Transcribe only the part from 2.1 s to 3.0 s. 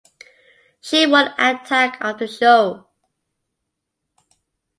the Show!